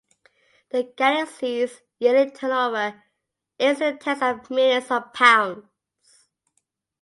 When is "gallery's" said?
0.97-1.83